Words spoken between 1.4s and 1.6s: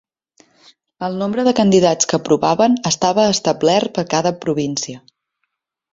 de